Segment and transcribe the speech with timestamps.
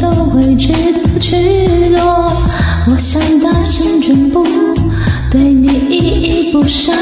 [0.00, 1.36] 都会值得去
[1.94, 2.32] 做。
[2.86, 4.44] 我想大声宣布，
[5.30, 6.92] 对你依依不舍，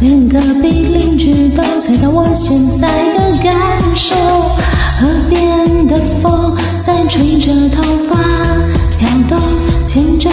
[0.00, 3.54] 连隔壁邻居都猜到我现在的感
[3.94, 4.14] 受。
[4.96, 8.16] 河边的风在吹着头发
[8.98, 9.38] 飘动，
[9.86, 10.30] 牵着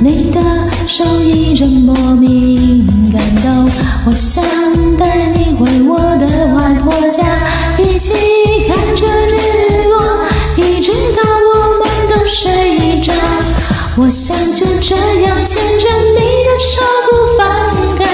[0.00, 0.40] 你的
[0.86, 3.70] 手，一阵莫名感动。
[4.04, 4.44] 我想
[4.98, 5.31] 带
[13.94, 17.44] 我想就这样牵着你的手不放
[17.98, 18.04] 开，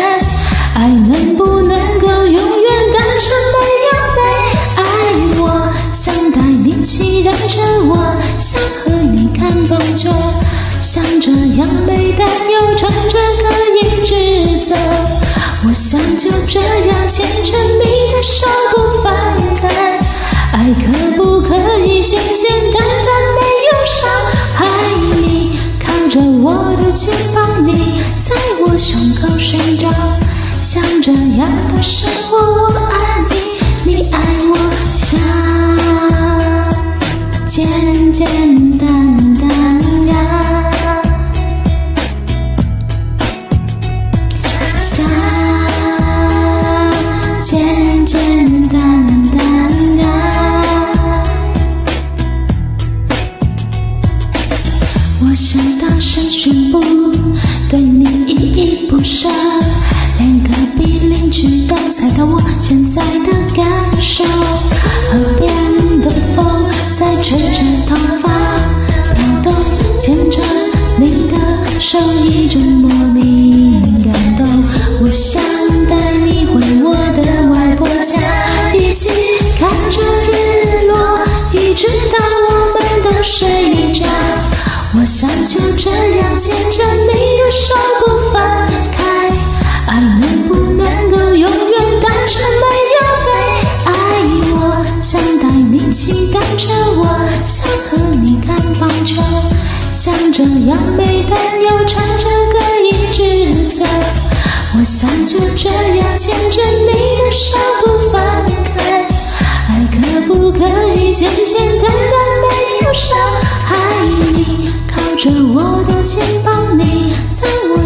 [0.75, 4.21] 爱能不能够永远单纯没有悲
[4.77, 4.83] 哀？
[5.39, 5.43] 我
[5.95, 7.91] 想带你期待着我，
[8.41, 10.11] 想和你看棒球，
[10.83, 13.45] 想这样美但又唱着歌
[13.81, 14.13] 一直
[14.67, 14.75] 走。
[15.65, 19.13] 我想就这样牵着你的手不放
[19.55, 19.69] 开，
[20.53, 21.08] 爱可不可
[55.31, 56.81] 我想大声宣布，
[57.69, 59.29] 对你依依不舍
[60.19, 63.67] 连隔壁邻居都猜到我现在的感
[64.01, 64.25] 受。
[64.25, 66.65] 河边的风
[66.99, 68.31] 在吹着头发
[69.15, 69.55] 飘动，
[70.01, 70.41] 牵着
[70.99, 71.37] 你的
[71.79, 72.89] 手，一阵莫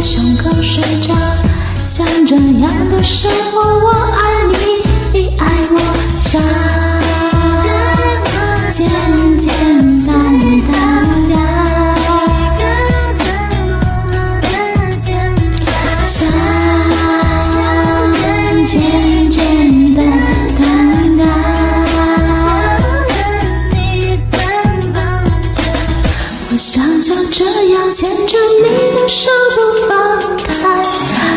[0.03, 1.15] 胸口睡着。
[1.87, 3.72] 像这样的生活，
[26.65, 30.63] 想就这样牵着你的手不放开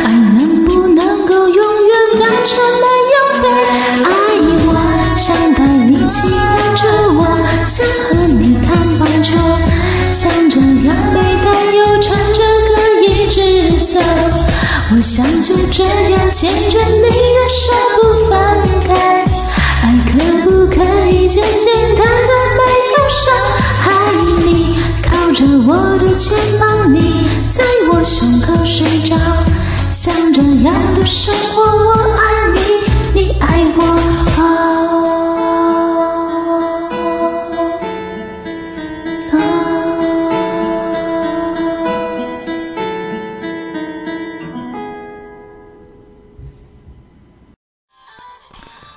[0.05, 3.49] 爱能不能够永远单纯没有悲
[4.03, 4.07] 爱
[4.67, 4.69] 我
[5.17, 6.87] 想带你骑单车
[7.17, 7.25] 我
[7.65, 9.35] 想和你看棒球
[10.11, 13.99] 想这样背担忧唱着歌一直走
[14.95, 18.64] 我想就这样牵着你的手不放
[25.35, 29.18] 着我的肩膀，你在我胸口睡着，
[29.91, 32.23] 像这样的生活，我爱
[32.53, 34.04] 你，你爱我。